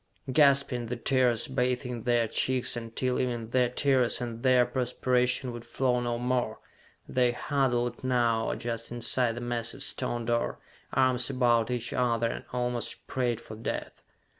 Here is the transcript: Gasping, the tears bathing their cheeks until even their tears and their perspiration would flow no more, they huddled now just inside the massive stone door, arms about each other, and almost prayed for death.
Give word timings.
Gasping, 0.33 0.87
the 0.87 0.95
tears 0.95 1.47
bathing 1.47 2.01
their 2.05 2.27
cheeks 2.27 2.75
until 2.75 3.19
even 3.19 3.51
their 3.51 3.69
tears 3.69 4.19
and 4.19 4.41
their 4.41 4.65
perspiration 4.65 5.51
would 5.51 5.63
flow 5.63 5.99
no 5.99 6.17
more, 6.17 6.57
they 7.07 7.33
huddled 7.33 8.03
now 8.03 8.55
just 8.55 8.91
inside 8.91 9.35
the 9.35 9.41
massive 9.41 9.83
stone 9.83 10.25
door, 10.25 10.57
arms 10.91 11.29
about 11.29 11.69
each 11.69 11.93
other, 11.93 12.31
and 12.31 12.45
almost 12.51 13.05
prayed 13.05 13.39
for 13.39 13.55
death. 13.55 14.01